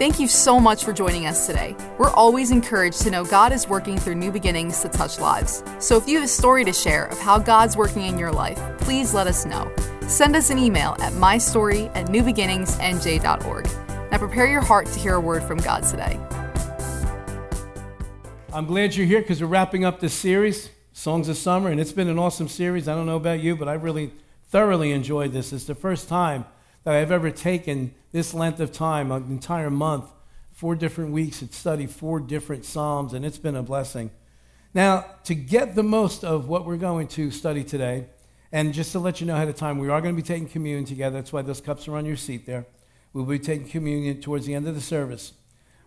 [0.00, 1.76] Thank you so much for joining us today.
[1.98, 5.62] We're always encouraged to know God is working through new beginnings to touch lives.
[5.78, 8.58] So if you have a story to share of how God's working in your life,
[8.78, 9.70] please let us know.
[10.08, 13.66] Send us an email at mystory at newbeginningsnj.org.
[14.10, 16.18] Now prepare your heart to hear a word from God today.
[18.54, 21.92] I'm glad you're here because we're wrapping up this series, Songs of Summer, and it's
[21.92, 22.88] been an awesome series.
[22.88, 24.12] I don't know about you, but I really
[24.48, 25.52] thoroughly enjoyed this.
[25.52, 26.46] It's the first time
[26.84, 30.06] that I've ever taken this length of time, an entire month,
[30.52, 34.10] four different weeks, to study four different Psalms, and it's been a blessing.
[34.72, 38.06] Now, to get the most of what we're going to study today,
[38.52, 40.48] and just to let you know ahead of time, we are going to be taking
[40.48, 41.16] communion together.
[41.18, 42.66] That's why those cups are on your seat there.
[43.12, 45.32] We'll be taking communion towards the end of the service.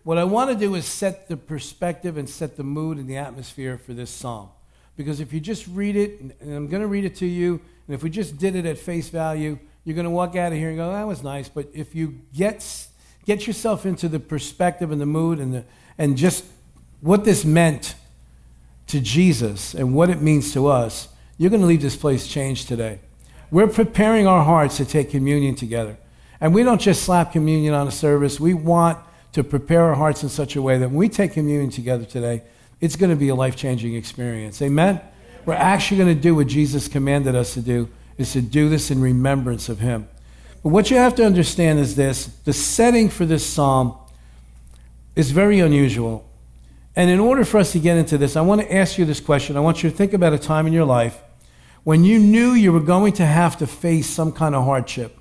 [0.02, 3.16] What I want to do is set the perspective and set the mood and the
[3.16, 4.50] atmosphere for this psalm.
[4.96, 7.94] Because if you just read it, and I'm going to read it to you, and
[7.94, 10.68] if we just did it at face value, you're going to walk out of here
[10.68, 11.48] and go, that was nice.
[11.48, 12.86] But if you get,
[13.26, 15.64] get yourself into the perspective and the mood and, the,
[15.98, 16.44] and just
[17.00, 17.94] what this meant
[18.86, 22.68] to Jesus and what it means to us, you're going to leave this place changed
[22.68, 23.00] today.
[23.50, 25.96] We're preparing our hearts to take communion together.
[26.40, 28.40] And we don't just slap communion on a service.
[28.40, 28.98] We want
[29.32, 32.42] to prepare our hearts in such a way that when we take communion together today,
[32.80, 34.60] it's going to be a life changing experience.
[34.62, 35.00] Amen?
[35.44, 38.90] We're actually going to do what Jesus commanded us to do is to do this
[38.90, 40.08] in remembrance of him.
[40.62, 43.96] But what you have to understand is this the setting for this psalm
[45.16, 46.28] is very unusual.
[46.96, 49.20] And in order for us to get into this, I want to ask you this
[49.20, 49.56] question.
[49.56, 51.20] I want you to think about a time in your life
[51.84, 55.18] when you knew you were going to have to face some kind of hardship,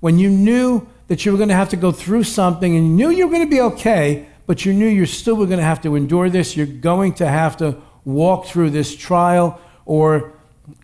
[0.00, 2.92] when you knew that you were going to have to go through something and you
[2.92, 5.64] knew you were going to be okay, but you knew you still were going to
[5.64, 6.56] have to endure this.
[6.56, 10.32] You're going to have to walk through this trial or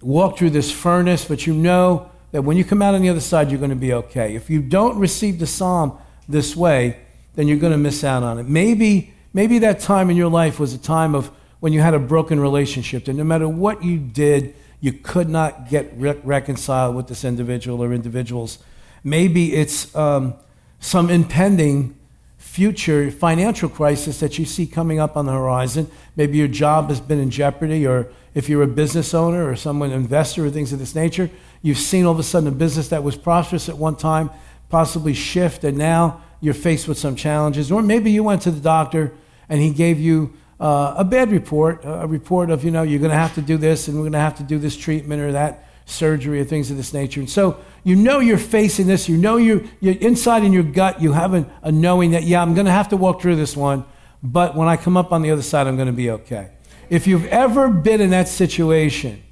[0.01, 3.21] walk through this furnace, but you know that when you come out on the other
[3.21, 4.35] side, you're going to be okay.
[4.35, 6.99] If you don't receive the psalm this way,
[7.35, 8.49] then you're going to miss out on it.
[8.49, 11.99] Maybe, maybe that time in your life was a time of when you had a
[11.99, 17.07] broken relationship, and no matter what you did, you could not get re- reconciled with
[17.07, 18.59] this individual or individuals.
[19.03, 20.35] Maybe it's um,
[20.81, 21.97] some impending
[22.45, 25.91] future financial crisis that you see coming up on the horizon.
[26.15, 29.91] Maybe your job has been in jeopardy, or if you're a business owner or someone,
[29.91, 31.31] investor, or things of this nature,
[31.63, 34.31] you've seen all of a sudden a business that was prosperous at one time
[34.69, 37.73] possibly shift, and now you're faced with some challenges.
[37.73, 39.13] Or maybe you went to the doctor
[39.49, 43.11] and he gave you uh, a bad report, a report of, you know, you're going
[43.11, 45.33] to have to do this and we're going to have to do this treatment or
[45.33, 47.21] that surgery or things of this nature.
[47.21, 49.09] And so you know you're facing this.
[49.09, 52.41] You know you're, you're inside in your gut, you have a, a knowing that, yeah,
[52.41, 53.85] I'm going to have to walk through this one,
[54.23, 56.51] but when I come up on the other side, I'm going to be okay.
[56.89, 59.23] If you've ever been in that situation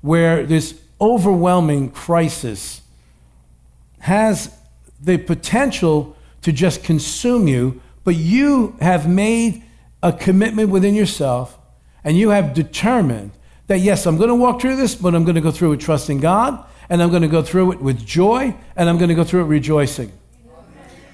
[0.00, 2.82] where this overwhelming crisis
[4.00, 4.54] has
[5.00, 9.62] the potential to just consume you, but you have made
[10.02, 11.58] a commitment within yourself
[12.04, 13.32] and you have determined
[13.66, 15.80] that yes, I'm going to walk through this, but I'm going to go through it
[15.80, 19.14] trusting God, and I'm going to go through it with joy, and I'm going to
[19.14, 20.12] go through it rejoicing.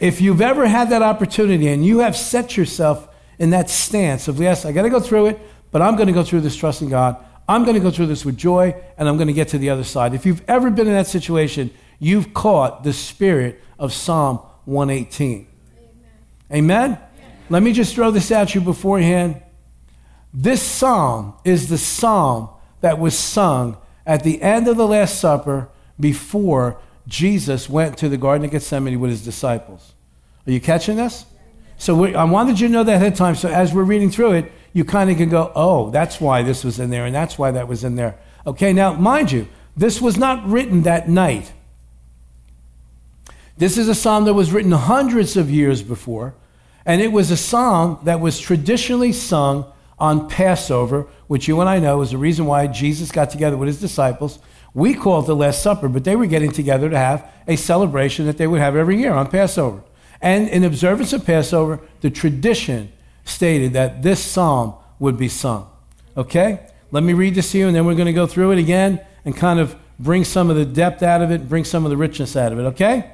[0.00, 4.40] If you've ever had that opportunity and you have set yourself in that stance of,
[4.40, 5.38] yes, I got to go through it,
[5.70, 7.16] but I'm going to go through this trusting God,
[7.48, 9.70] I'm going to go through this with joy, and I'm going to get to the
[9.70, 10.14] other side.
[10.14, 15.46] If you've ever been in that situation, you've caught the spirit of Psalm 118.
[16.52, 16.92] Amen?
[16.92, 16.98] Amen?
[17.48, 19.42] Let me just throw this at you beforehand.
[20.32, 22.48] This psalm is the psalm
[22.80, 23.76] that was sung
[24.06, 25.68] at the end of the Last Supper
[25.98, 29.94] before Jesus went to the Garden of Gethsemane with his disciples.
[30.46, 31.26] Are you catching this?
[31.78, 33.34] So we, I wanted you to know that ahead of time.
[33.34, 36.62] So as we're reading through it, you kind of can go, oh, that's why this
[36.62, 38.18] was in there, and that's why that was in there.
[38.46, 41.52] Okay, now, mind you, this was not written that night.
[43.58, 46.34] This is a psalm that was written hundreds of years before,
[46.86, 51.78] and it was a psalm that was traditionally sung on Passover, which you and I
[51.78, 54.38] know is the reason why Jesus got together with his disciples.
[54.72, 58.26] We call it the Last Supper, but they were getting together to have a celebration
[58.26, 59.82] that they would have every year on Passover.
[60.22, 62.92] And in observance of Passover, the tradition
[63.24, 65.68] stated that this psalm would be sung.
[66.16, 66.60] Okay?
[66.90, 69.00] Let me read this to you, and then we're going to go through it again
[69.24, 71.96] and kind of bring some of the depth out of it, bring some of the
[71.96, 72.62] richness out of it.
[72.62, 73.12] Okay?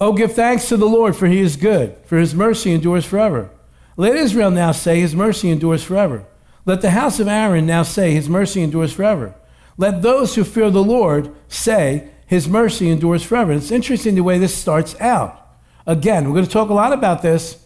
[0.00, 3.50] Oh, give thanks to the Lord, for he is good, for his mercy endures forever.
[3.96, 6.24] Let Israel now say, His mercy endures forever.
[6.64, 9.34] Let the house of Aaron now say, His mercy endures forever.
[9.78, 13.52] Let those who fear the Lord say, His mercy endures forever.
[13.52, 15.42] It's interesting the way this starts out.
[15.86, 17.64] Again, we're going to talk a lot about this,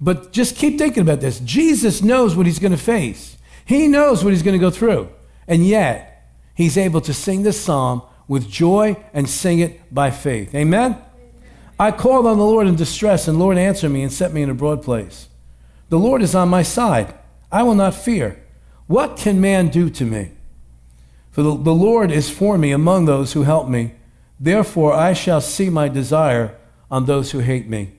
[0.00, 1.40] but just keep thinking about this.
[1.40, 5.08] Jesus knows what he's going to face, he knows what he's going to go through.
[5.46, 10.54] And yet, he's able to sing this psalm with joy and sing it by faith.
[10.54, 10.96] Amen?
[11.80, 14.42] I called on the Lord in distress, and the Lord answered me and set me
[14.42, 15.28] in a broad place.
[15.88, 17.14] The Lord is on my side.
[17.50, 18.42] I will not fear.
[18.86, 20.30] What can man do to me?
[21.30, 23.92] For the, the Lord is for me among those who help me.
[24.40, 26.56] Therefore, I shall see my desire
[26.90, 27.92] on those who hate me.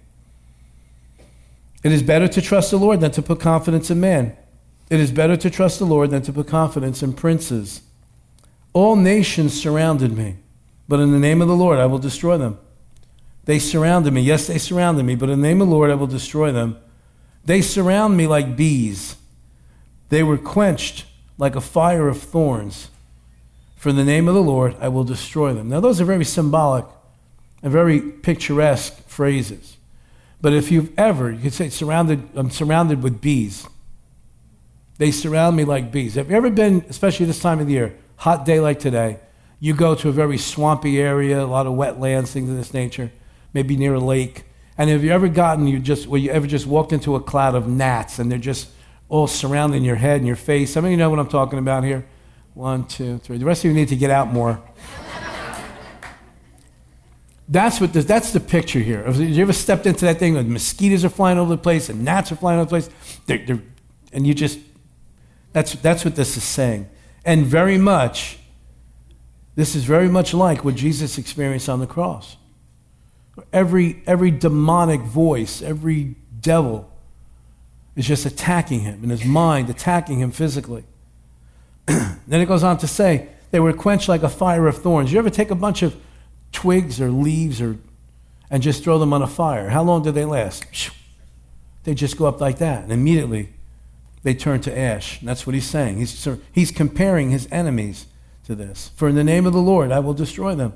[1.84, 4.36] It is better to trust the Lord than to put confidence in man.
[4.90, 7.82] It is better to trust the Lord than to put confidence in princes.
[8.74, 10.38] All nations surrounded me,
[10.88, 12.58] but in the name of the Lord I will destroy them.
[13.46, 14.22] They surrounded me.
[14.22, 16.78] Yes, they surrounded me, but in the name of the Lord I will destroy them.
[17.46, 19.16] They surround me like bees.
[20.10, 21.06] They were quenched
[21.38, 22.90] like a fire of thorns.
[23.76, 25.70] For the name of the Lord I will destroy them.
[25.70, 26.86] Now, those are very symbolic
[27.64, 29.78] and very picturesque phrases.
[30.42, 33.68] But if you've ever, you could say, surrounded, I'm surrounded with bees.
[34.98, 36.16] They surround me like bees.
[36.16, 39.20] Have you ever been, especially this time of the year, hot day like today,
[39.60, 43.12] you go to a very swampy area, a lot of wetlands, things of this nature,
[43.54, 44.44] maybe near a lake.
[44.80, 47.54] And have you ever gotten, you just, well, you ever just walked into a cloud
[47.54, 48.70] of gnats and they're just
[49.10, 50.72] all surrounding your head and your face?
[50.72, 52.08] Some of you know what I'm talking about here.
[52.54, 53.38] One, two, three.
[53.38, 54.62] The rest of you need to get out more.
[57.50, 59.04] That's what this, that's the picture here.
[59.04, 60.36] Have you ever stepped into that thing?
[60.36, 62.90] The mosquitoes are flying over the place and gnats are flying over the place.
[63.26, 63.62] They're, they're,
[64.14, 64.60] and you just,
[65.52, 66.88] that's, that's what this is saying.
[67.26, 68.40] And very much,
[69.56, 72.38] this is very much like what Jesus experienced on the cross.
[73.54, 76.90] Every, every demonic voice, every devil
[77.96, 80.84] is just attacking him in his mind, attacking him physically.
[81.86, 85.12] then it goes on to say, they were quenched like a fire of thorns.
[85.12, 85.96] You ever take a bunch of
[86.52, 87.78] twigs or leaves or,
[88.50, 89.70] and just throw them on a fire.
[89.70, 90.66] How long do they last?
[91.86, 93.54] They just go up like that, and immediately
[94.22, 95.22] they turn to ash.
[95.22, 95.98] And that's what he's saying.
[95.98, 98.06] He's, he's comparing his enemies
[98.44, 98.92] to this.
[98.96, 100.74] For in the name of the Lord I will destroy them.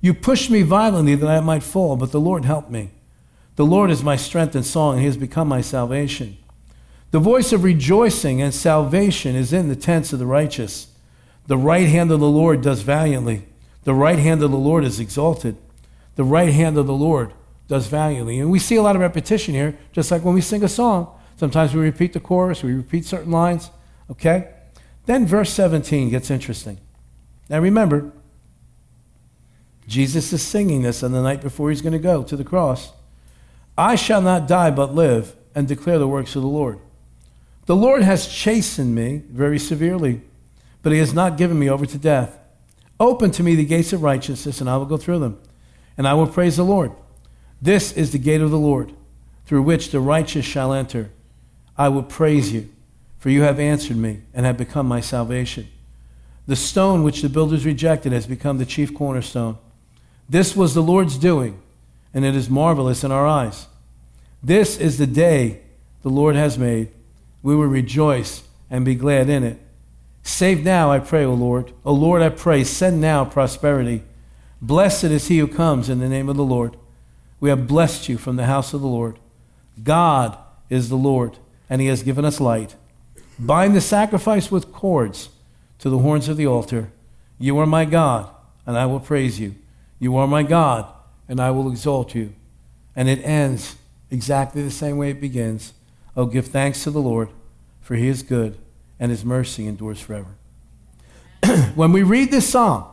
[0.00, 2.90] You pushed me violently that I might fall, but the Lord helped me.
[3.56, 6.38] The Lord is my strength and song, and he has become my salvation.
[7.10, 10.88] The voice of rejoicing and salvation is in the tents of the righteous.
[11.46, 13.46] The right hand of the Lord does valiantly.
[13.84, 15.56] The right hand of the Lord is exalted.
[16.14, 17.34] The right hand of the Lord
[17.66, 18.38] does valiantly.
[18.38, 21.12] And we see a lot of repetition here, just like when we sing a song.
[21.36, 23.70] Sometimes we repeat the chorus, we repeat certain lines,
[24.10, 24.52] okay?
[25.06, 26.78] Then verse 17 gets interesting.
[27.48, 28.12] Now remember,
[29.90, 32.92] Jesus is singing this on the night before he's going to go to the cross.
[33.76, 36.78] I shall not die but live and declare the works of the Lord.
[37.66, 40.20] The Lord has chastened me very severely,
[40.84, 42.38] but he has not given me over to death.
[43.00, 45.40] Open to me the gates of righteousness, and I will go through them,
[45.98, 46.92] and I will praise the Lord.
[47.60, 48.92] This is the gate of the Lord,
[49.44, 51.10] through which the righteous shall enter.
[51.76, 52.70] I will praise you,
[53.18, 55.66] for you have answered me and have become my salvation.
[56.46, 59.58] The stone which the builders rejected has become the chief cornerstone.
[60.30, 61.60] This was the Lord's doing,
[62.14, 63.66] and it is marvelous in our eyes.
[64.40, 65.60] This is the day
[66.02, 66.88] the Lord has made.
[67.42, 69.58] We will rejoice and be glad in it.
[70.22, 71.72] Save now, I pray, O Lord.
[71.84, 74.04] O Lord, I pray, send now prosperity.
[74.62, 76.76] Blessed is he who comes in the name of the Lord.
[77.40, 79.18] We have blessed you from the house of the Lord.
[79.82, 80.38] God
[80.68, 81.38] is the Lord,
[81.68, 82.76] and he has given us light.
[83.36, 85.30] Bind the sacrifice with cords
[85.80, 86.92] to the horns of the altar.
[87.40, 88.30] You are my God,
[88.64, 89.56] and I will praise you.
[90.00, 90.92] You are my God,
[91.28, 92.32] and I will exalt you.
[92.96, 93.76] And it ends
[94.10, 95.74] exactly the same way it begins.
[96.16, 97.28] Oh, give thanks to the Lord,
[97.80, 98.58] for he is good
[98.98, 100.34] and his mercy endures forever.
[101.74, 102.84] when we read this psalm,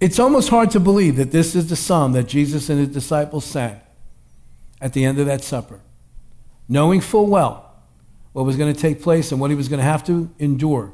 [0.00, 3.44] it's almost hard to believe that this is the psalm that Jesus and his disciples
[3.44, 3.80] sang
[4.80, 5.80] at the end of that supper,
[6.68, 7.72] knowing full well
[8.32, 10.92] what was going to take place and what he was going to have to endure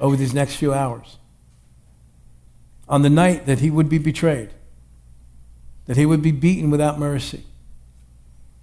[0.00, 1.16] over these next few hours.
[2.90, 4.50] On the night that he would be betrayed,
[5.86, 7.44] that he would be beaten without mercy,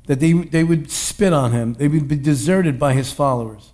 [0.05, 3.71] that they, they would spit on him, they would be deserted by his followers,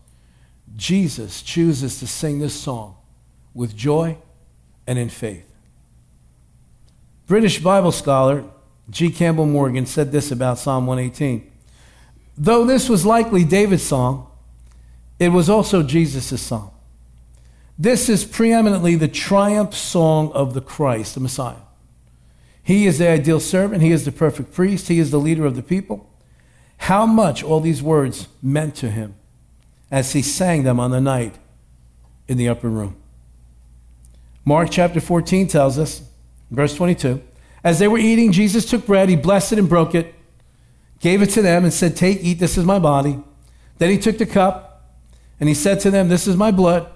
[0.75, 2.95] Jesus chooses to sing this song
[3.53, 4.17] with joy
[4.87, 5.45] and in faith.
[7.27, 8.45] British Bible scholar
[8.89, 9.09] G.
[9.09, 11.49] Campbell Morgan said this about Psalm 118.
[12.37, 14.27] Though this was likely David's song,
[15.19, 16.72] it was also Jesus' song.
[17.77, 21.55] This is preeminently the triumph song of the Christ, the Messiah.
[22.61, 25.55] He is the ideal servant, he is the perfect priest, he is the leader of
[25.55, 26.09] the people.
[26.77, 29.15] How much all these words meant to him
[29.93, 31.37] as he sang them on the night
[32.27, 32.95] in the upper room.
[34.43, 36.01] Mark chapter 14 tells us,
[36.49, 37.21] verse 22,
[37.63, 40.15] as they were eating, Jesus took bread, he blessed it and broke it,
[40.99, 43.23] gave it to them, and said, Take, eat, this is my body.
[43.77, 44.97] Then he took the cup,
[45.39, 46.89] and he said to them, This is my blood,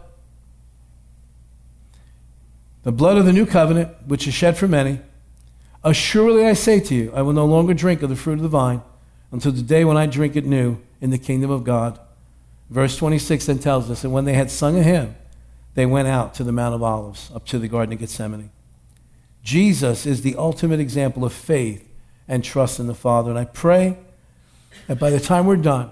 [2.88, 5.02] the blood of the new covenant, which is shed for many.
[5.84, 8.48] Assuredly I say to you, I will no longer drink of the fruit of the
[8.48, 8.82] vine
[9.30, 12.00] until the day when I drink it new in the kingdom of God.
[12.70, 15.18] Verse 26 then tells us, and when they had sung a hymn,
[15.74, 18.52] they went out to the Mount of Olives, up to the Garden of Gethsemane.
[19.44, 21.86] Jesus is the ultimate example of faith
[22.26, 23.32] and trust in the Father.
[23.32, 23.98] And I pray
[24.88, 25.90] that by the time we're done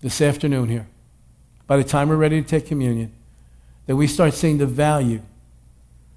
[0.00, 0.86] this afternoon here,
[1.66, 3.12] by the time we're ready to take communion,
[3.86, 5.22] that we start seeing the value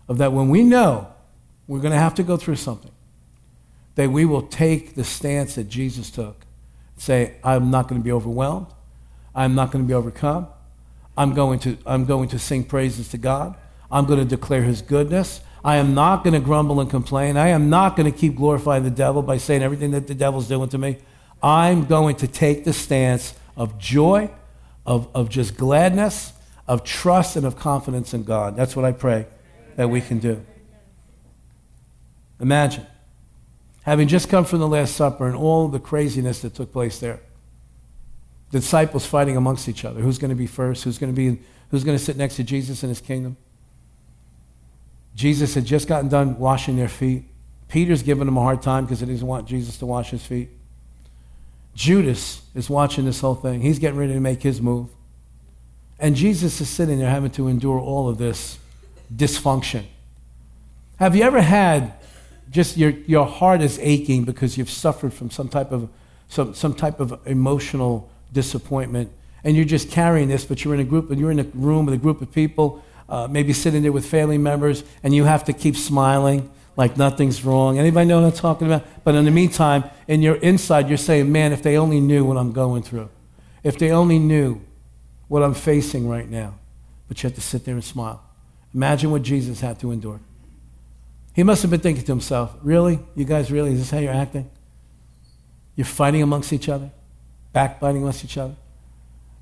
[0.07, 1.07] of that when we know
[1.67, 2.91] we're going to have to go through something,
[3.95, 6.45] that we will take the stance that Jesus took.
[6.97, 8.67] Say, I'm not going to be overwhelmed.
[9.35, 10.47] I'm not going to be overcome.
[11.17, 13.55] I'm going to, I'm going to sing praises to God.
[13.91, 15.41] I'm going to declare his goodness.
[15.63, 17.37] I am not going to grumble and complain.
[17.37, 20.47] I am not going to keep glorifying the devil by saying everything that the devil's
[20.47, 20.97] doing to me.
[21.43, 24.29] I'm going to take the stance of joy,
[24.85, 26.33] of, of just gladness,
[26.69, 28.55] of trust, and of confidence in God.
[28.55, 29.25] That's what I pray
[29.75, 30.45] that we can do.
[32.39, 32.85] Imagine
[33.81, 37.21] having just come from the Last Supper and all the craziness that took place there.
[38.51, 39.99] The disciples fighting amongst each other.
[39.99, 40.83] Who's going to be first?
[40.83, 43.35] Who's going to be who's going to sit next to Jesus in his kingdom?
[45.15, 47.23] Jesus had just gotten done washing their feet.
[47.67, 50.49] Peter's giving him a hard time because he doesn't want Jesus to wash his feet.
[51.73, 53.61] Judas is watching this whole thing.
[53.61, 54.89] He's getting ready to make his move.
[55.99, 58.57] And Jesus is sitting there having to endure all of this
[59.13, 59.83] dysfunction.
[60.97, 61.93] Have you ever had
[62.49, 65.89] just your, your heart is aching because you've suffered from some type of
[66.29, 69.11] some, some type of emotional disappointment
[69.43, 71.85] and you're just carrying this, but you're in a group and you're in a room
[71.85, 75.43] with a group of people uh, maybe sitting there with family members, and you have
[75.45, 77.79] to keep smiling like nothing's wrong.
[77.79, 78.85] Anybody know what I'm talking about?
[79.03, 82.37] But in the meantime, in your inside, you're saying, man, if they only knew what
[82.37, 83.09] I'm going through,
[83.63, 84.61] if they only knew
[85.29, 86.55] what I'm facing right now.
[87.07, 88.21] But you have to sit there and smile.
[88.75, 90.19] Imagine what Jesus had to endure.
[91.33, 92.99] He must have been thinking to himself, really?
[93.15, 93.71] You guys really?
[93.71, 94.49] Is this how you're acting?
[95.75, 96.89] You're fighting amongst each other?
[97.53, 98.55] Backbiting amongst each other?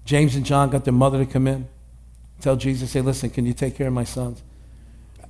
[0.06, 1.67] James and John got their mother to come in.
[2.39, 4.44] Tell Jesus, say, listen, can you take care of my sons?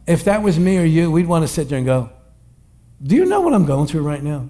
[0.05, 2.09] If that was me or you, we'd want to sit there and go,
[3.01, 4.49] do you know what I'm going through right now?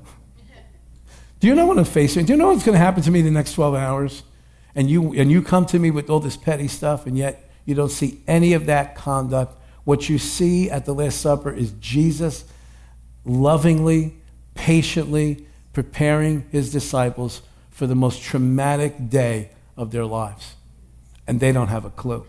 [1.39, 2.25] Do you know what I'm facing?
[2.25, 4.23] Do you know what's going to happen to me in the next 12 hours?
[4.77, 7.75] And you, and you come to me with all this petty stuff, and yet you
[7.75, 9.57] don't see any of that conduct.
[9.83, 12.45] What you see at the Last Supper is Jesus
[13.25, 14.13] lovingly,
[14.55, 17.41] patiently preparing his disciples
[17.71, 20.55] for the most traumatic day of their lives.
[21.27, 22.25] And they don't have a clue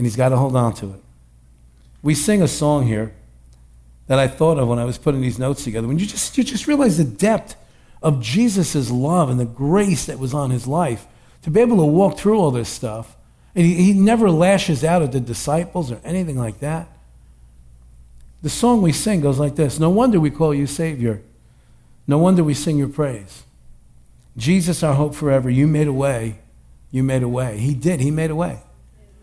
[0.00, 1.00] and he's got to hold on to it.
[2.02, 3.12] We sing a song here
[4.06, 5.86] that I thought of when I was putting these notes together.
[5.86, 7.54] When you just, you just realize the depth
[8.02, 11.06] of Jesus' love and the grace that was on his life
[11.42, 13.16] to be able to walk through all this stuff.
[13.54, 16.88] And he, he never lashes out at the disciples or anything like that.
[18.42, 21.22] The song we sing goes like this No wonder we call you Savior.
[22.06, 23.44] No wonder we sing your praise.
[24.36, 26.38] Jesus, our hope forever, you made a way.
[26.90, 27.58] You made a way.
[27.58, 28.00] He did.
[28.00, 28.60] He made a way.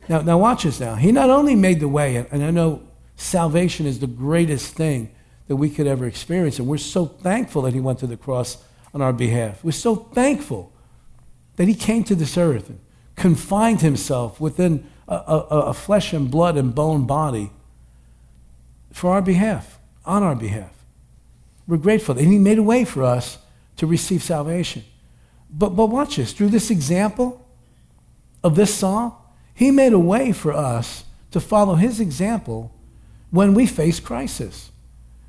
[0.07, 0.95] Now, now watch this now.
[0.95, 2.83] He not only made the way, and I know
[3.15, 5.09] salvation is the greatest thing
[5.47, 8.57] that we could ever experience, and we're so thankful that he went to the cross
[8.97, 9.63] on our behalf.
[9.63, 10.71] We're so thankful
[11.57, 12.79] that he came to this earth and
[13.15, 15.37] confined himself within a, a,
[15.67, 17.51] a flesh and blood and bone body
[18.91, 20.71] for our behalf, on our behalf.
[21.67, 22.17] We're grateful.
[22.17, 23.37] And he made a way for us
[23.75, 24.83] to receive salvation.
[25.51, 26.33] But, but watch this.
[26.33, 27.45] Through this example
[28.43, 29.13] of this psalm,
[29.53, 32.71] he made a way for us to follow his example
[33.29, 34.71] when we face crisis.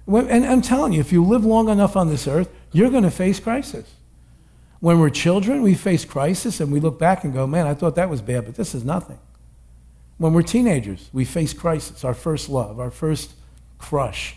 [0.08, 3.10] And I'm telling you, if you live long enough on this earth, you're going to
[3.10, 3.86] face crisis.
[4.80, 7.96] When we're children, we face crisis and we look back and go, man, I thought
[7.96, 9.18] that was bad, but this is nothing.
[10.16, 13.32] When we're teenagers, we face crisis, our first love, our first
[13.78, 14.34] crush.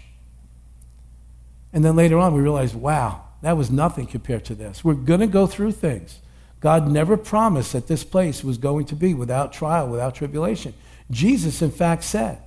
[1.74, 4.84] And then later on, we realize, wow, that was nothing compared to this.
[4.84, 6.20] We're going to go through things.
[6.60, 10.74] God never promised that this place was going to be without trial, without tribulation.
[11.10, 12.40] Jesus, in fact, said,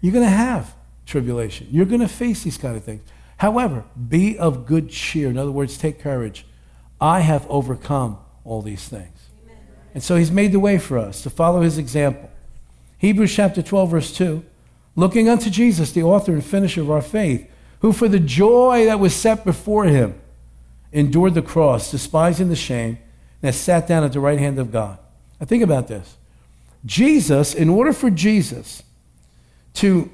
[0.00, 0.74] You're going to have
[1.10, 1.66] tribulation.
[1.70, 3.02] You're going to face these kind of things.
[3.38, 5.28] However, be of good cheer.
[5.28, 6.46] In other words, take courage.
[7.00, 9.28] I have overcome all these things.
[9.44, 9.56] Amen.
[9.94, 12.30] And so he's made the way for us to follow his example.
[12.98, 14.44] Hebrews chapter 12, verse 2
[14.96, 17.48] looking unto Jesus, the author and finisher of our faith,
[17.80, 20.20] who for the joy that was set before him
[20.92, 22.98] endured the cross, despising the shame
[23.40, 24.98] and has sat down at the right hand of God.
[25.40, 26.16] Now think about this.
[26.84, 28.82] Jesus, in order for Jesus
[29.74, 30.10] to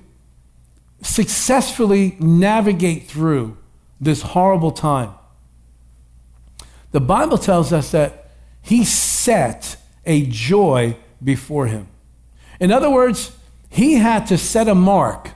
[1.03, 3.57] successfully navigate through
[4.01, 5.11] this horrible time,
[6.93, 8.31] the Bible tells us that
[8.63, 11.89] he set a joy before him.
[12.61, 13.37] In other words,
[13.69, 15.31] he had to set a mark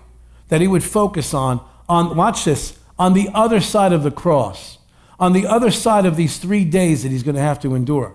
[0.49, 4.79] that he would focus on, on, watch this, on the other side of the cross,
[5.19, 8.15] on the other side of these three days that he's going to have to endure.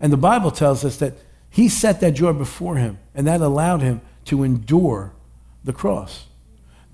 [0.00, 1.14] And the Bible tells us that
[1.50, 5.12] he set that joy before him, and that allowed him to endure
[5.64, 6.26] the cross.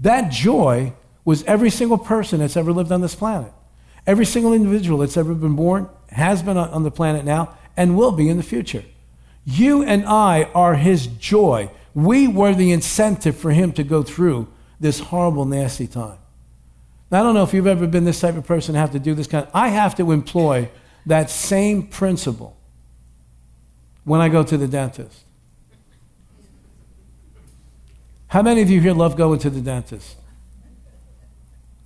[0.01, 0.93] That joy
[1.25, 3.53] was every single person that's ever lived on this planet.
[4.07, 8.13] Every single individual that's ever been born has been on the planet now and will
[8.13, 8.85] be in the future.
[9.45, 11.71] You and I are his joy.
[11.95, 14.49] We were the incentive for him to go through
[14.79, 16.19] this horrible, nasty time.
[17.11, 18.99] Now, I don't know if you've ever been this type of person to have to
[18.99, 19.47] do this kind.
[19.47, 20.69] Of, I have to employ
[21.07, 22.57] that same principle
[24.05, 25.26] when I go to the dentist.
[28.29, 30.17] How many of you here love going to the dentist?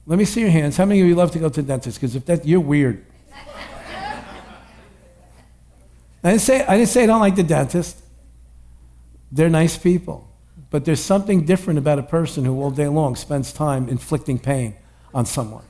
[0.07, 0.77] Let me see your hands.
[0.77, 2.01] How many of you love to go to the dentist?
[2.01, 3.05] Because if that, you're weird.
[6.23, 7.99] I didn't, say, I didn't say I don't like the dentist.
[9.33, 10.29] They're nice people.
[10.71, 14.75] But there's something different about a person who all day long spends time inflicting pain
[15.15, 15.65] on someone.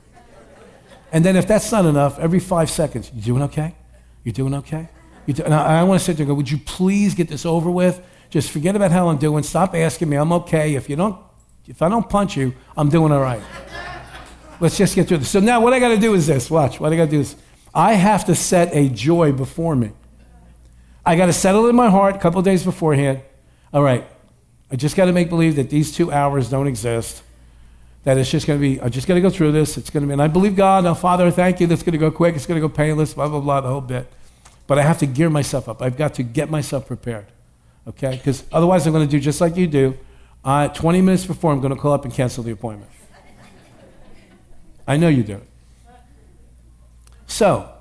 [1.11, 3.75] And then if that's not enough, every five seconds, you doing okay?
[4.23, 4.89] You doing okay?
[5.25, 7.45] You do, I, I want to sit there and go, would you please get this
[7.45, 8.01] over with?
[8.31, 9.43] Just forget about how I'm doing.
[9.43, 10.17] Stop asking me.
[10.17, 10.73] I'm okay.
[10.73, 11.17] If you don't,
[11.67, 13.43] if I don't punch you, I'm doing all right.
[14.59, 15.29] Let's just get through this.
[15.29, 16.49] So now what I got to do is this.
[16.49, 16.79] Watch.
[16.79, 17.35] What I got to do is
[17.73, 19.91] I have to set a joy before me.
[21.05, 23.21] I got to settle in my heart a couple days beforehand.
[23.73, 24.05] All right,
[24.71, 27.23] I just got to make believe that these two hours don't exist.
[28.03, 29.77] That it's just going to be, I just got to go through this.
[29.77, 30.83] It's going to be, and I believe God.
[30.83, 31.67] Now, Father, thank you.
[31.67, 32.35] That's going to go quick.
[32.35, 34.11] It's going to go painless, blah, blah, blah, the whole bit.
[34.67, 35.81] But I have to gear myself up.
[35.81, 37.27] I've got to get myself prepared.
[37.87, 38.11] Okay?
[38.11, 39.97] Because otherwise, I'm going to do just like you do.
[40.43, 42.89] Uh, 20 minutes before, I'm going to call up and cancel the appointment.
[44.87, 45.41] I know you do.
[47.27, 47.71] So,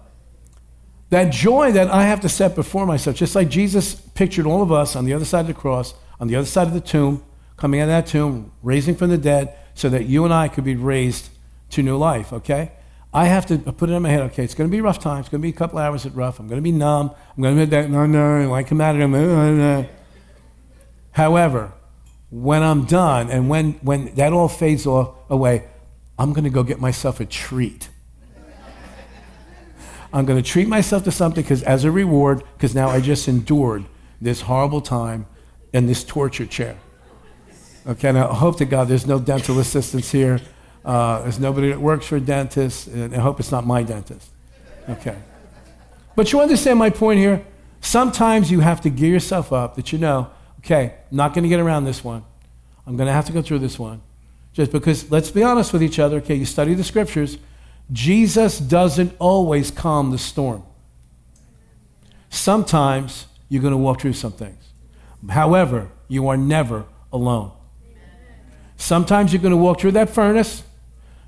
[1.11, 4.71] that joy that I have to set before myself, just like Jesus pictured all of
[4.71, 7.25] us on the other side of the cross, on the other side of the tomb,
[7.57, 10.65] coming out of that tomb, raising from the dead, so that you and I could
[10.65, 11.31] be raised
[11.71, 12.73] to new life, okay?
[13.13, 15.21] I have to put it in my head, okay, it's going to be rough time.
[15.21, 16.39] It's going to be a couple hours at rough.
[16.39, 17.11] I'm going to be numb.
[17.37, 19.89] I'm going to be that, no, no, I come out of them.
[21.13, 21.73] However,
[22.31, 25.65] when I'm done and when, when that all fades off, away,
[26.19, 27.89] I'm going to go get myself a treat.
[30.13, 33.29] I'm going to treat myself to something because as a reward, because now I just
[33.29, 33.85] endured
[34.21, 35.27] this horrible time
[35.73, 36.77] in this torture chair.
[37.87, 40.41] Okay, and I hope to God there's no dental assistants here.
[40.85, 44.31] Uh, there's nobody that works for a dentist, I hope it's not my dentist.
[44.89, 45.17] Okay.
[46.17, 47.45] But you understand my point here?
[47.81, 51.49] Sometimes you have to gear yourself up that you know, okay, I'm not going to
[51.49, 52.25] get around this one.
[52.87, 54.03] I'm going to have to go through this one.
[54.53, 57.39] Just because, let's be honest with each other, okay, you study the scriptures,
[57.93, 60.63] Jesus doesn't always calm the storm.
[62.31, 64.63] Sometimes you're going to walk through some things.
[65.29, 67.53] However, you are never alone.
[68.77, 70.63] Sometimes you're going to walk through that furnace.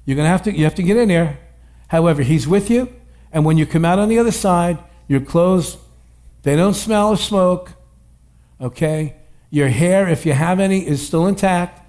[0.04, 1.38] You're going to have to you have to get in there.
[1.88, 2.92] However, he's with you,
[3.32, 5.76] and when you come out on the other side, your clothes
[6.42, 7.72] they don't smell of smoke.
[8.60, 9.16] Okay?
[9.50, 11.80] Your hair, if you have any, is still intact.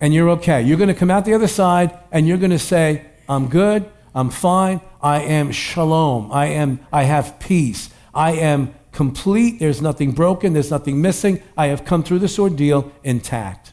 [0.00, 0.62] And you're okay.
[0.62, 3.90] You're going to come out the other side and you're going to say, I'm good.
[4.14, 4.80] I'm fine.
[5.02, 6.32] I am shalom.
[6.32, 7.90] I am I have peace.
[8.14, 9.60] I am complete.
[9.60, 10.52] There's nothing broken.
[10.52, 11.42] There's nothing missing.
[11.56, 13.69] I have come through this ordeal intact.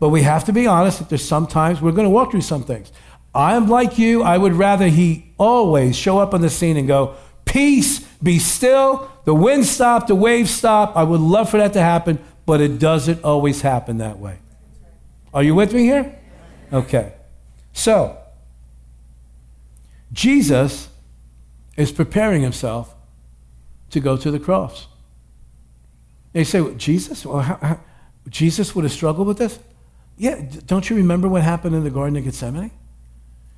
[0.00, 2.64] But we have to be honest that there's sometimes we're going to walk through some
[2.64, 2.92] things.
[3.34, 4.22] I'm like you.
[4.22, 9.10] I would rather he always show up on the scene and go, Peace, be still.
[9.24, 10.96] The wind stop, the waves stop.
[10.96, 14.38] I would love for that to happen, but it doesn't always happen that way.
[15.32, 16.16] Are you with me here?
[16.72, 17.12] Okay.
[17.72, 18.16] So,
[20.12, 20.88] Jesus
[21.76, 22.94] is preparing himself
[23.90, 24.86] to go to the cross.
[26.32, 27.24] They say, well, Jesus?
[27.26, 27.80] Well, how, how,
[28.28, 29.58] Jesus would have struggled with this?
[30.16, 32.70] Yeah, don't you remember what happened in the Garden of Gethsemane?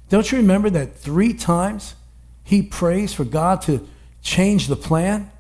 [0.09, 1.95] Don't you remember that three times
[2.45, 3.87] he prays for God to
[4.23, 5.31] change the plan?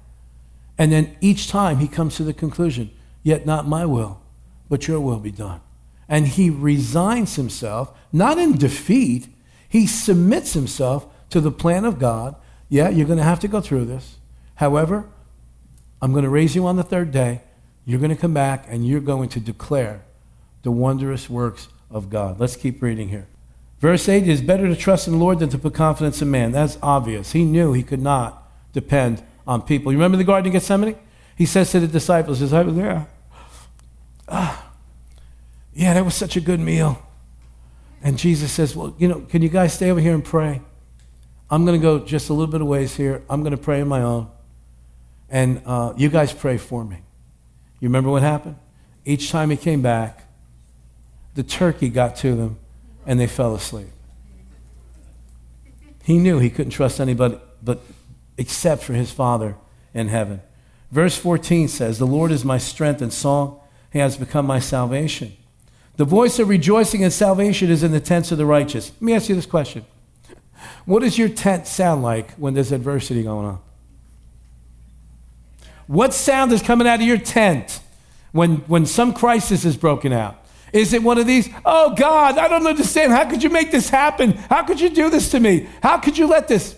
[0.76, 2.90] And then each time he comes to the conclusion,
[3.22, 4.20] yet not my will,
[4.68, 5.60] but your will be done.
[6.08, 9.28] And he resigns himself, not in defeat,
[9.68, 12.36] he submits himself to the plan of God.
[12.68, 14.16] Yeah, you're going to have to go through this.
[14.56, 15.06] However,
[16.02, 17.40] I'm going to raise you on the third day.
[17.84, 20.02] You're going to come back and you're going to declare
[20.66, 22.40] the wondrous works of God.
[22.40, 23.28] Let's keep reading here.
[23.78, 26.50] Verse 8 is better to trust in the Lord than to put confidence in man.
[26.50, 27.30] That's obvious.
[27.30, 29.92] He knew he could not depend on people.
[29.92, 30.96] You remember the Garden of Gethsemane?
[31.36, 33.04] He says to the disciples, his disciples, yeah,
[34.26, 34.72] ah,
[35.72, 37.00] yeah, that was such a good meal.
[38.02, 40.62] And Jesus says, Well, you know, can you guys stay over here and pray?
[41.48, 43.22] I'm going to go just a little bit of ways here.
[43.30, 44.28] I'm going to pray on my own.
[45.30, 46.96] And uh, you guys pray for me.
[47.78, 48.56] You remember what happened?
[49.04, 50.25] Each time he came back,
[51.36, 52.58] the turkey got to them
[53.06, 53.86] and they fell asleep.
[56.02, 57.80] He knew he couldn't trust anybody but
[58.38, 59.54] except for his Father
[59.94, 60.40] in heaven.
[60.90, 63.60] Verse 14 says, The Lord is my strength and song.
[63.92, 65.36] He has become my salvation.
[65.96, 68.92] The voice of rejoicing and salvation is in the tents of the righteous.
[68.92, 69.84] Let me ask you this question
[70.84, 73.58] What does your tent sound like when there's adversity going on?
[75.86, 77.80] What sound is coming out of your tent
[78.32, 80.45] when, when some crisis is broken out?
[80.72, 83.12] Is it one of these, oh God, I don't understand.
[83.12, 84.32] How could you make this happen?
[84.32, 85.68] How could you do this to me?
[85.82, 86.76] How could you let this?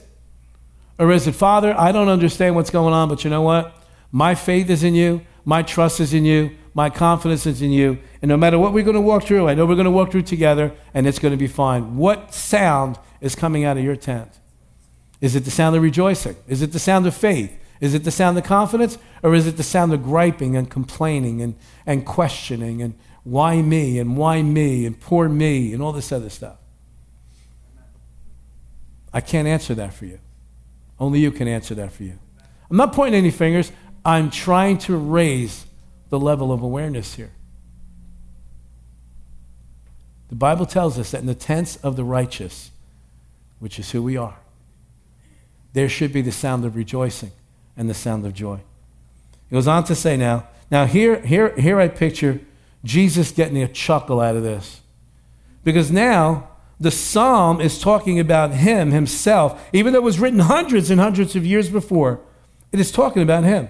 [0.99, 3.75] Or is it, Father, I don't understand what's going on, but you know what?
[4.11, 5.23] My faith is in you.
[5.45, 6.51] My trust is in you.
[6.75, 7.99] My confidence is in you.
[8.21, 10.11] And no matter what we're going to walk through, I know we're going to walk
[10.11, 11.97] through together and it's going to be fine.
[11.97, 14.39] What sound is coming out of your tent?
[15.21, 16.37] Is it the sound of rejoicing?
[16.47, 17.53] Is it the sound of faith?
[17.81, 18.99] Is it the sound of confidence?
[19.23, 22.95] Or is it the sound of griping and complaining and, and questioning and
[23.31, 26.57] why me and why me and poor me and all this other stuff?
[29.13, 30.19] I can't answer that for you.
[30.99, 32.19] Only you can answer that for you.
[32.71, 33.71] I'm not pointing any fingers.
[34.05, 35.67] I'm trying to raise
[36.09, 37.31] the level of awareness here.
[40.31, 42.71] The Bible tells us that in the tents of the righteous,
[43.59, 44.37] which is who we are,
[45.75, 47.33] there should be the sound of rejoicing
[47.77, 48.61] and the sound of joy.
[49.51, 52.41] It goes on to say now, now here, here, here I picture
[52.85, 54.81] Jesus getting a chuckle out of this.
[55.65, 56.49] Because now
[56.81, 61.35] the psalm is talking about him himself, even though it was written hundreds and hundreds
[61.35, 62.21] of years before,
[62.73, 63.69] it is talking about him.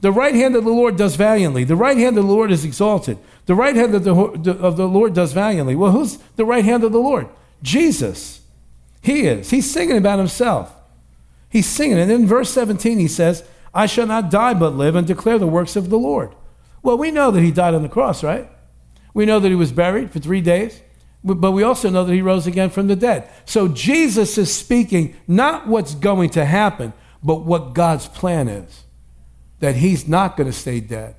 [0.00, 1.64] The right hand of the Lord does valiantly.
[1.64, 3.18] The right hand of the Lord is exalted.
[3.46, 5.76] The right hand of the, of the Lord does valiantly.
[5.76, 7.28] Well, who's the right hand of the Lord?
[7.62, 8.40] Jesus.
[9.00, 9.50] He is.
[9.50, 10.74] He's singing about himself.
[11.48, 11.98] He's singing.
[11.98, 15.46] And in verse 17, he says, I shall not die but live and declare the
[15.46, 16.34] works of the Lord.
[16.82, 18.50] Well, we know that he died on the cross, right?
[19.14, 20.80] We know that he was buried for three days,
[21.22, 23.30] but we also know that he rose again from the dead.
[23.44, 26.92] So Jesus is speaking not what's going to happen,
[27.22, 28.84] but what God's plan is
[29.60, 31.14] that he's not going to stay dead.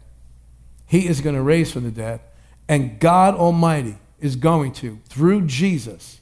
[0.86, 2.20] He is going to raise from the dead.
[2.68, 6.20] And God Almighty is going to, through Jesus,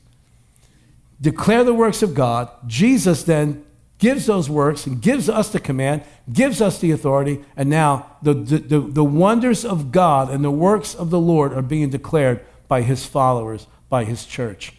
[1.20, 2.50] declare the works of God.
[2.68, 3.66] Jesus then
[4.02, 6.02] gives those works and gives us the command,
[6.34, 10.50] gives us the authority, and now the, the, the, the, wonders of God and the
[10.50, 14.74] works of the Lord are being declared by his followers, by his church.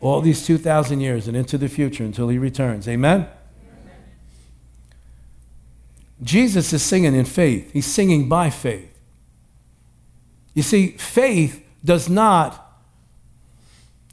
[0.00, 2.86] All these 2,000 years and into the future until he returns.
[2.86, 3.26] Amen?
[6.22, 8.96] Jesus is singing in faith, he's singing by faith.
[10.54, 12.80] You see, faith does not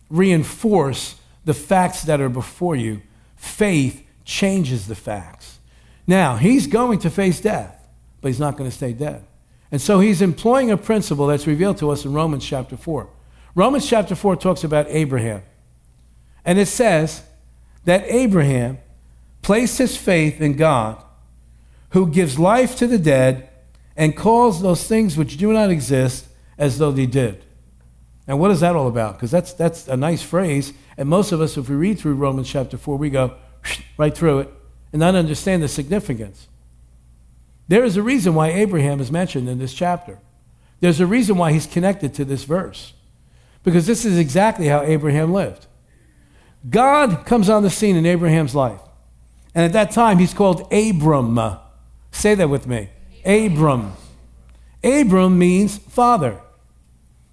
[0.10, 3.04] reinforce the facts that are before you,
[3.36, 5.60] faith changes the facts.
[6.08, 7.88] Now, he's going to face death,
[8.22, 9.24] but he's not going to stay dead.
[9.72, 13.08] And so he's employing a principle that's revealed to us in Romans chapter 4.
[13.56, 15.42] Romans chapter 4 talks about Abraham.
[16.44, 17.24] And it says
[17.86, 18.78] that Abraham
[19.42, 21.02] placed his faith in God
[21.90, 23.50] who gives life to the dead
[23.96, 27.44] and calls those things which do not exist as though they did.
[28.28, 29.16] Now, what is that all about?
[29.16, 30.74] Because that's, that's a nice phrase.
[30.98, 33.36] And most of us, if we read through Romans chapter 4, we go
[33.98, 34.54] right through it
[34.92, 36.48] and not understand the significance.
[37.68, 40.20] There is a reason why Abraham is mentioned in this chapter.
[40.80, 42.94] There's a reason why he's connected to this verse.
[43.64, 45.66] Because this is exactly how Abraham lived.
[46.70, 48.80] God comes on the scene in Abraham's life.
[49.56, 51.40] And at that time, he's called Abram.
[52.12, 52.90] Say that with me.
[53.26, 53.94] Abram.
[54.84, 56.40] Abram means father.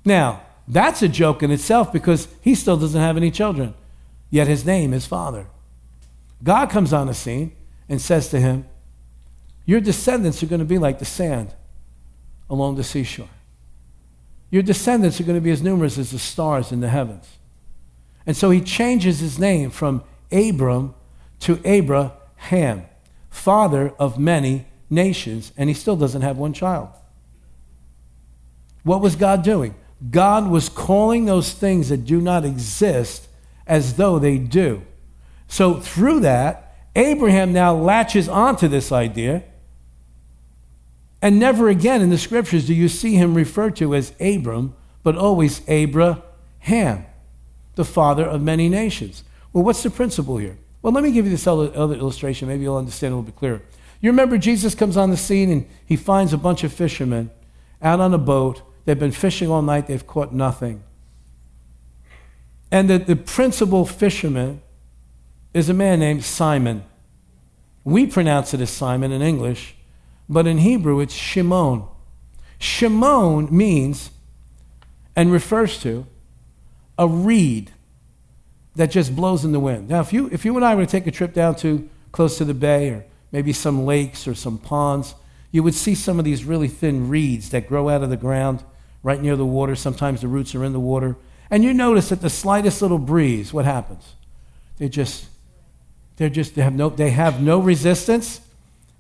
[0.05, 3.75] Now, that's a joke in itself because he still doesn't have any children,
[4.31, 5.47] yet his name is Father.
[6.43, 7.53] God comes on the scene
[7.89, 8.67] and says to him,
[9.65, 11.55] Your descendants are going to be like the sand
[12.51, 13.29] along the seashore.
[14.51, 17.27] Your descendants are going to be as numerous as the stars in the heavens.
[18.27, 20.95] And so he changes his name from Abram
[21.41, 22.85] to Abraham,
[23.31, 26.89] father of many nations, and he still doesn't have one child.
[28.83, 29.75] What was God doing?
[30.11, 33.29] God was calling those things that do not exist
[33.67, 34.83] as though they do.
[35.53, 39.45] So through that, Abraham now latches onto this idea.
[41.21, 45.15] And never again in the scriptures do you see him referred to as Abram, but
[45.15, 47.05] always Abraham,
[47.75, 49.25] the father of many nations.
[49.53, 50.57] Well, what's the principle here?
[50.81, 52.49] Well, let me give you this other illustration.
[52.49, 53.61] Maybe you'll understand a little bit clearer.
[54.01, 57.31] You remember Jesus comes on the scene and he finds a bunch of fishermen
[57.83, 58.63] out on a boat.
[58.87, 60.83] They've been fishing all night, they've caught nothing.
[62.71, 64.63] And the, the principal fisherman
[65.55, 66.85] is a man named Simon.
[67.85, 69.75] We pronounce it as Simon in English,
[70.29, 71.85] but in Hebrew it's Shimon.
[72.59, 74.11] Shimon means
[75.17, 76.07] and refers to
[76.99, 77.71] a reed
[78.77, 79.89] that just blows in the wind.
[79.89, 82.39] Now, if you, if you and I were to take a trip down to close
[82.39, 85.15] to the bay or maybe some lakes or some ponds,
[85.51, 88.63] you would see some of these really thin reeds that grow out of the ground
[89.03, 89.75] right near the water.
[89.77, 91.17] Sometimes the roots are in the water.
[91.51, 94.15] And you notice that the slightest little breeze, what happens?
[94.79, 95.27] They just,
[96.23, 98.41] they're just, they have no, they have no resistance.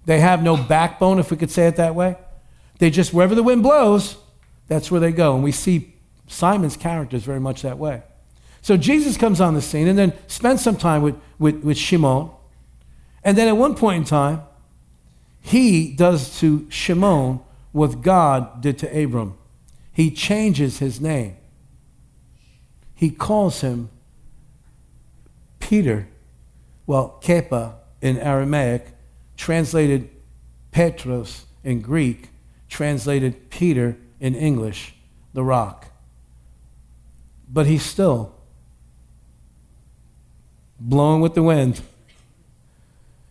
[0.04, 2.16] They have no backbone, if we could say it that way.
[2.78, 4.16] They just, wherever the wind blows,
[4.66, 5.34] that's where they go.
[5.34, 5.94] And we see
[6.26, 8.02] Simon's character is very much that way.
[8.62, 12.30] So Jesus comes on the scene and then spends some time with, with, with Shimon.
[13.24, 14.42] And then at one point in time,
[15.40, 17.40] he does to Shimon
[17.72, 19.36] what God did to Abram.
[19.92, 21.36] He changes his name.
[22.94, 23.90] He calls him
[25.58, 26.08] Peter,
[26.92, 28.86] well, Kepa in Aramaic,
[29.38, 30.10] translated
[30.72, 32.28] Petros in Greek,
[32.68, 34.92] translated Peter in English,
[35.32, 35.86] the rock.
[37.50, 38.34] But he's still
[40.78, 41.80] blowing with the wind.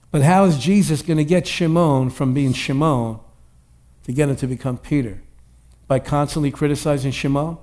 [0.10, 3.20] But how is Jesus going to get Shimon from being Shimon
[4.06, 5.22] to get him to become Peter?
[5.88, 7.60] By constantly criticizing Shimon?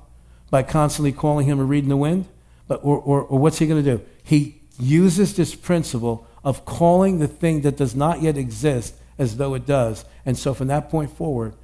[0.49, 2.27] By constantly calling him a reed in the wind?
[2.69, 4.05] But, or, or, or what's he going to do?
[4.23, 9.55] He uses this principle of calling the thing that does not yet exist as though
[9.55, 10.05] it does.
[10.25, 11.55] And so from that point forward,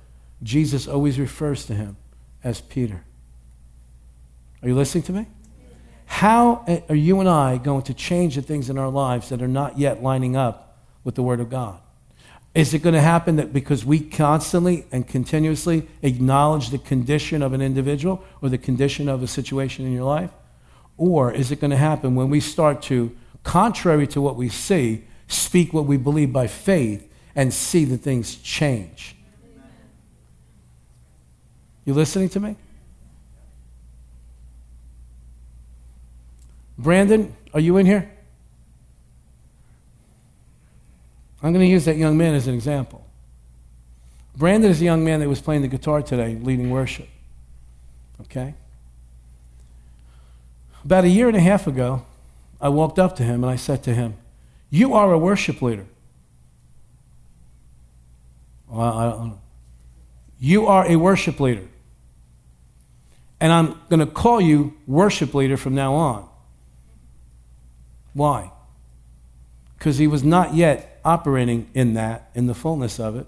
[0.42, 1.96] Jesus always refers to him
[2.42, 3.03] as Peter.
[4.62, 5.27] Are you listening to me?
[6.07, 9.48] How are you and I going to change the things in our lives that are
[9.48, 11.81] not yet lining up with the Word of God?
[12.55, 17.53] Is it going to happen that because we constantly and continuously acknowledge the condition of
[17.53, 20.31] an individual or the condition of a situation in your life?
[20.96, 25.04] Or is it going to happen when we start to, contrary to what we see,
[25.28, 29.16] speak what we believe by faith and see that things change?
[31.85, 32.57] You listening to me?
[36.78, 38.11] Brandon, are you in here?
[41.42, 43.07] I'm going to use that young man as an example.
[44.37, 47.09] Brandon is a young man that was playing the guitar today, leading worship.
[48.22, 48.54] Okay?
[50.84, 52.04] About a year and a half ago,
[52.60, 54.14] I walked up to him and I said to him,
[54.70, 55.86] You are a worship leader.
[58.68, 59.30] Well, I,
[60.40, 61.66] you are a worship leader.
[63.40, 66.28] And I'm going to call you worship leader from now on.
[68.12, 68.50] Why?
[69.78, 73.26] Because he was not yet operating in that, in the fullness of it.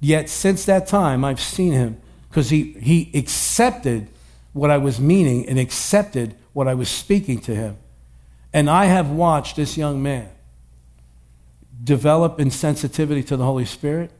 [0.00, 4.08] Yet since that time, I've seen him because he, he accepted
[4.56, 7.76] what I was meaning and accepted what I was speaking to him.
[8.54, 10.30] And I have watched this young man
[11.84, 14.10] develop in sensitivity to the Holy Spirit,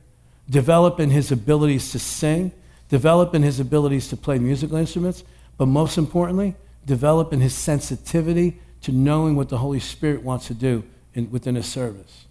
[0.51, 2.53] develop in his abilities to sing,
[2.91, 5.25] develop in his abilities to play musical instruments,
[5.57, 10.55] but most importantly, develop in his sensitivity to knowing what the Holy Spirit wants to
[10.55, 12.27] do in, within a service.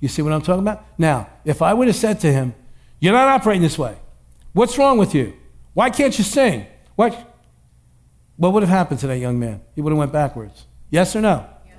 [0.00, 0.86] You see what I'm talking about?
[0.96, 2.54] Now, if I would have said to him,
[2.98, 3.98] You're not operating this way.
[4.54, 5.34] What's wrong with you?
[5.74, 6.66] Why can't you sing?
[6.98, 7.32] What?
[8.38, 9.60] What would have happened to that young man?
[9.76, 10.66] He would have went backwards.
[10.90, 11.46] Yes or no?
[11.64, 11.76] Yes.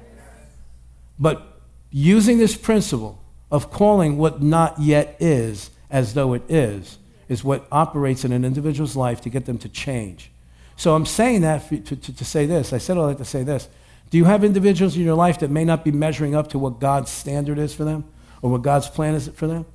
[1.19, 1.59] But
[1.91, 3.19] using this principle
[3.51, 8.45] of calling what not yet is as though it is, is what operates in an
[8.45, 10.31] individual's life to get them to change.
[10.77, 12.71] So I'm saying that for, to, to, to say this.
[12.71, 13.67] I said all that to say this.
[14.11, 16.79] Do you have individuals in your life that may not be measuring up to what
[16.79, 18.05] God's standard is for them
[18.41, 19.65] or what God's plan is for them?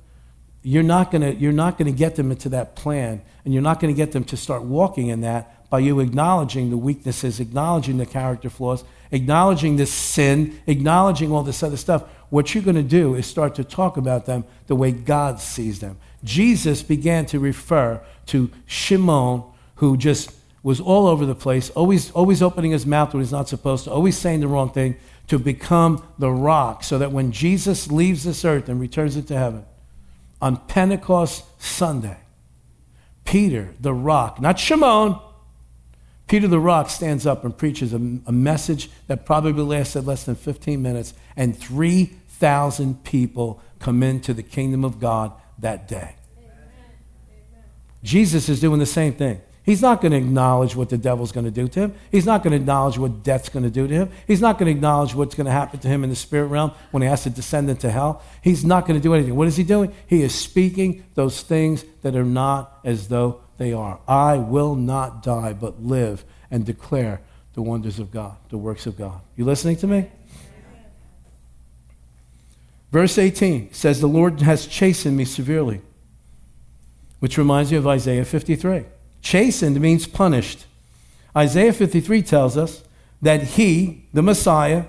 [0.67, 3.61] You're not going to you're not going to get them into that plan, and you're
[3.61, 7.39] not going to get them to start walking in that by you acknowledging the weaknesses,
[7.39, 12.01] acknowledging the character flaws, acknowledging the sin, acknowledging all this other stuff.
[12.31, 15.81] What you're going to do is start to talk about them the way God sees
[15.81, 15.97] them.
[16.23, 19.43] Jesus began to refer to Shimon,
[19.75, 20.31] who just
[20.63, 23.91] was all over the place, always, always opening his mouth when he's not supposed to,
[23.91, 24.95] always saying the wrong thing,
[25.27, 29.37] to become the rock, so that when Jesus leaves this earth and returns it to
[29.37, 29.63] heaven,
[30.45, 32.17] on Pentecost Sunday,
[33.23, 35.19] Peter, the rock, not Shimon,
[36.27, 40.35] Peter the rock stands up and preaches a, a message that probably lasted less than
[40.35, 46.13] 15 minutes, and 3,000 people come into the kingdom of God that day.
[46.37, 47.63] Amen.
[48.03, 49.41] Jesus is doing the same thing.
[49.65, 51.95] He's not going to acknowledge what the devil's going to do to him.
[52.11, 54.11] He's not going to acknowledge what death's going to do to him.
[54.27, 56.71] He's not going to acknowledge what's going to happen to him in the spirit realm
[56.91, 58.21] when he has to descend into hell.
[58.43, 59.35] He's not going to do anything.
[59.35, 59.91] What is he doing?
[60.05, 63.99] He is speaking those things that are not as though they are.
[64.07, 67.21] I will not die, but live and declare
[67.55, 69.19] the wonders of God, the works of God.
[69.35, 70.11] You listening to me?
[72.91, 75.81] Verse 18 says, The Lord has chastened me severely,
[77.19, 78.85] which reminds me of Isaiah 53
[79.25, 80.67] Chastened means punished.
[81.35, 82.83] Isaiah 53 tells us
[83.23, 84.85] that he, the Messiah,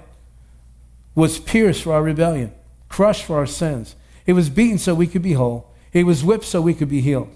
[1.14, 2.52] was pierced for our rebellion,
[2.90, 3.96] crushed for our sins.
[4.26, 5.72] He was beaten so we could be whole.
[5.90, 7.34] He was whipped so we could be healed.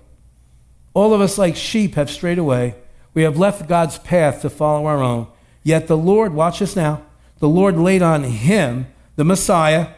[0.93, 2.75] All of us, like sheep, have strayed away.
[3.15, 5.27] We have left God's path to follow our own.
[5.63, 7.03] Yet the Lord, watch this now,
[7.39, 9.89] the Lord laid on him, the Messiah,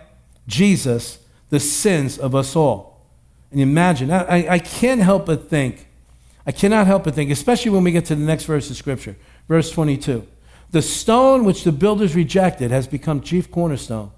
[0.46, 1.18] Jesus,
[1.50, 3.04] the sins of us all.
[3.50, 5.88] And imagine, I, I can't help but think,
[6.46, 9.16] I cannot help but think, especially when we get to the next verse of Scripture,
[9.48, 10.26] verse 22.
[10.70, 14.10] The stone which the builders rejected has become chief cornerstone.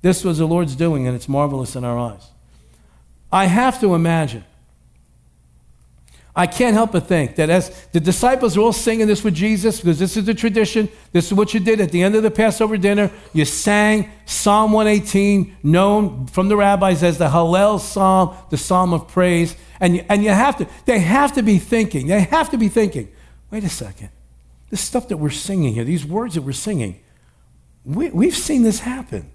[0.00, 2.30] This was the Lord's doing, and it's marvelous in our eyes.
[3.30, 4.44] I have to imagine
[6.34, 9.80] I can't help but think that as the disciples are all singing this with Jesus,
[9.80, 12.30] because this is the tradition, this is what you did at the end of the
[12.30, 13.10] Passover dinner.
[13.34, 19.08] You sang Psalm 118, known from the rabbis as the Hallel Psalm, the Psalm of
[19.08, 19.56] praise.
[19.78, 22.70] And you, and you have to, they have to be thinking, they have to be
[22.70, 23.12] thinking,
[23.50, 24.08] wait a second,
[24.70, 26.98] this stuff that we're singing here, these words that we're singing,
[27.84, 29.30] we, we've seen this happen.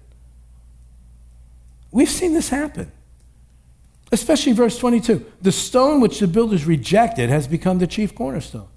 [1.92, 2.90] We've seen this happen.
[4.10, 5.24] Especially verse 22.
[5.42, 8.68] The stone which the builders rejected has become the chief cornerstone.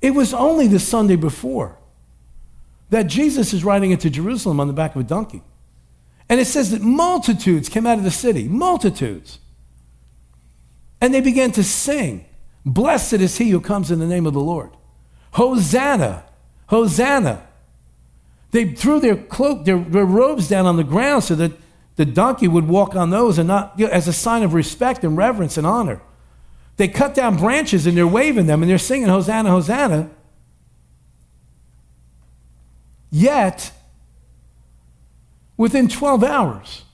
[0.00, 1.76] It was only the Sunday before
[2.90, 5.42] that Jesus is riding into Jerusalem on the back of a donkey.
[6.28, 9.38] And it says that multitudes came out of the city, multitudes.
[11.00, 12.24] And they began to sing,
[12.64, 14.70] Blessed is he who comes in the name of the Lord.
[15.32, 16.24] Hosanna,
[16.66, 17.46] Hosanna.
[18.50, 21.52] They threw their cloak, their, their robes down on the ground so that
[22.00, 25.04] the donkey would walk on those and not you know, as a sign of respect
[25.04, 26.00] and reverence and honor.
[26.78, 30.08] They cut down branches and they're waving them and they're singing Hosanna, Hosanna.
[33.10, 33.70] Yet,
[35.58, 36.84] within 12 hours,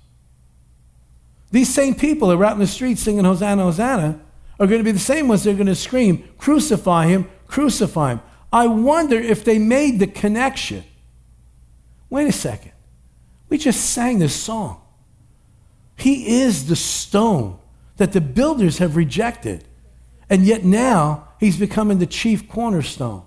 [1.52, 4.18] these same people that are out in the streets singing Hosanna, Hosanna
[4.58, 8.14] are going to be the same ones that are going to scream, Crucify him, crucify
[8.14, 8.20] him.
[8.52, 10.82] I wonder if they made the connection.
[12.10, 12.72] Wait a second.
[13.48, 14.82] We just sang this song.
[15.96, 17.58] He is the stone
[17.96, 19.64] that the builders have rejected.
[20.28, 23.22] And yet now he's becoming the chief cornerstone.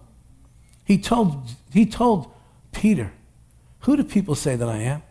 [0.85, 2.31] He told, he told
[2.71, 3.11] Peter,
[3.81, 5.01] Who do people say that I am?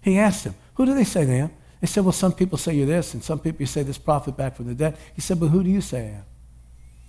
[0.00, 1.50] He asked him, Who do they say that I am?
[1.80, 4.56] They said, Well, some people say you're this, and some people say this prophet back
[4.56, 4.96] from the dead.
[5.14, 6.24] He said, But who do you say I am?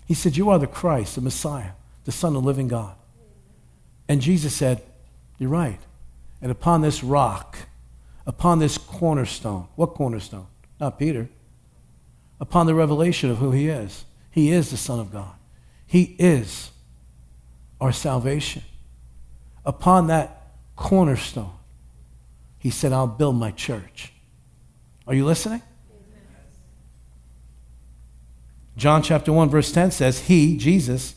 [0.08, 1.72] He said, You are the Christ, the Messiah,
[2.06, 2.96] the Son of the living God.
[4.08, 4.82] And Jesus said,
[5.38, 5.80] You're right.
[6.42, 7.58] And upon this rock,
[8.26, 9.68] upon this cornerstone.
[9.76, 10.48] What cornerstone?
[10.80, 11.30] Not Peter.
[12.40, 14.06] Upon the revelation of who he is.
[14.32, 15.34] He is the Son of God.
[15.86, 16.72] He is
[17.80, 18.64] our salvation.
[19.66, 21.54] Upon that cornerstone,
[22.58, 24.12] he said, I'll build my church.
[25.08, 25.62] Are you listening?
[28.76, 31.16] John chapter 1, verse 10 says, He, Jesus,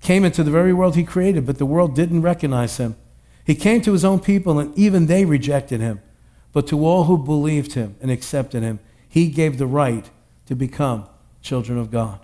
[0.00, 2.96] came into the very world he created, but the world didn't recognize him.
[3.44, 6.00] He came to his own people, and even they rejected him.
[6.52, 10.08] But to all who believed him and accepted him, he gave the right
[10.46, 11.06] to become
[11.40, 12.20] children of God.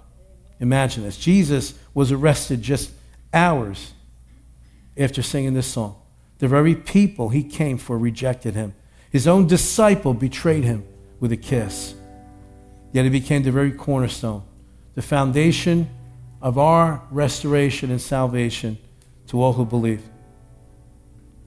[0.60, 1.16] Imagine this.
[1.16, 2.90] Jesus was arrested just
[3.32, 3.92] hours
[4.96, 5.96] after singing this song.
[6.38, 8.74] The very people he came for rejected him.
[9.10, 10.84] His own disciple betrayed him
[11.20, 11.94] with a kiss.
[12.92, 14.42] Yet he became the very cornerstone,
[14.94, 15.88] the foundation
[16.40, 18.78] of our restoration and salvation
[19.28, 20.02] to all who believe.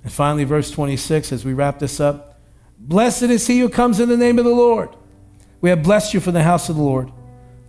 [0.04, 2.31] And finally, verse 26, as we wrap this up,
[2.82, 4.89] Blessed is he who comes in the name of the Lord.
[5.62, 7.12] We have blessed you from the house of the Lord.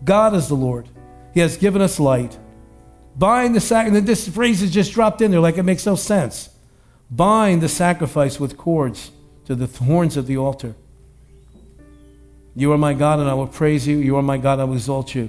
[0.03, 0.89] God is the Lord.
[1.35, 2.39] He has given us light.
[3.17, 5.97] Bind the sacrifice, and this phrase is just dropped in there like it makes no
[5.97, 6.49] sense.
[7.11, 9.11] Bind the sacrifice with cords
[9.45, 10.75] to the horns of the altar.
[12.55, 13.99] You are my God, and I will praise you.
[13.99, 15.29] You are my God, I will exalt you.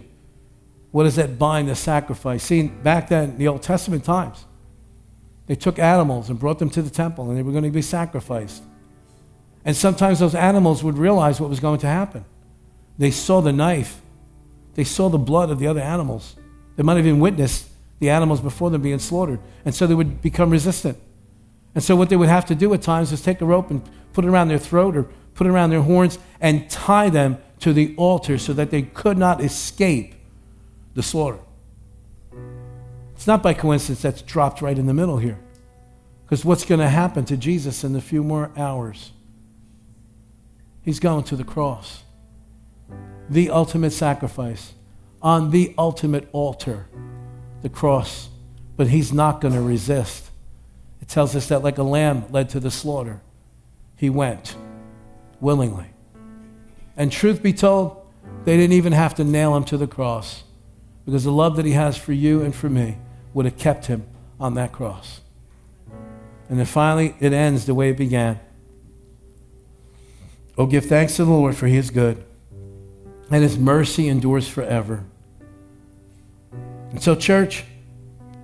[0.92, 2.44] What does that bind the sacrifice?
[2.44, 4.46] See, back then, in the Old Testament times,
[5.48, 7.82] they took animals and brought them to the temple, and they were going to be
[7.82, 8.64] sacrificed.
[9.66, 12.26] And sometimes those animals would realize what was going to happen.
[12.98, 14.02] They saw the knife,
[14.76, 16.36] they saw the blood of the other animals.
[16.76, 17.70] They might have even witnessed
[18.00, 19.40] the animals before them being slaughtered.
[19.64, 20.98] And so they would become resistant.
[21.76, 23.82] And so what they would have to do at times is take a rope and
[24.14, 27.72] put it around their throat or put it around their horns and tie them to
[27.72, 30.16] the altar so that they could not escape
[30.96, 31.40] the slaughter.
[33.16, 35.40] It's not by coincidence that's dropped right in the middle here.
[36.26, 39.13] Because what's going to happen to Jesus in a few more hours?
[40.84, 42.04] He's going to the cross.
[43.30, 44.74] The ultimate sacrifice
[45.22, 46.88] on the ultimate altar,
[47.62, 48.30] the cross.
[48.76, 50.30] But he's not going to resist.
[51.02, 53.22] It tells us that like a lamb led to the slaughter,
[53.96, 54.56] he went
[55.40, 55.88] willingly.
[56.98, 58.06] And truth be told,
[58.46, 60.44] they didn't even have to nail him to the cross
[61.06, 62.98] because the love that he has for you and for me
[63.34, 64.06] would have kept him
[64.40, 65.22] on that cross.
[66.50, 68.40] And then finally, it ends the way it began.
[70.58, 72.24] Oh, give thanks to the Lord, for he is good,
[73.32, 75.04] and his mercy endures forever.
[76.92, 77.66] And so, church,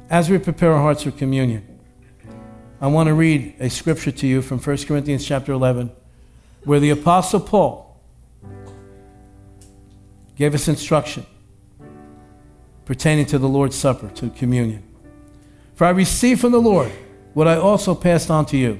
[0.10, 1.80] as we prepare our hearts for communion,
[2.82, 5.92] I want to read a scripture to you from 1 Corinthians chapter 11,
[6.64, 8.02] where the Apostle Paul
[10.36, 11.26] gave us instruction
[12.86, 14.82] pertaining to the Lord's Supper, to communion.
[15.76, 16.92] For I received from the Lord
[17.36, 18.80] what I also passed on to you.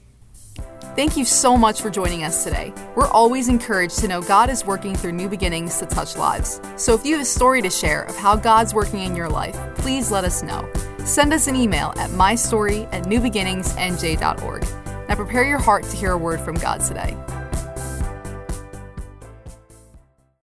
[0.93, 2.73] Thank you so much for joining us today.
[2.95, 6.59] We're always encouraged to know God is working through new beginnings to touch lives.
[6.75, 9.55] So if you have a story to share of how God's working in your life,
[9.75, 10.69] please let us know.
[11.05, 15.07] Send us an email at mystory at newbeginningsnj.org.
[15.07, 17.15] Now prepare your heart to hear a word from God today.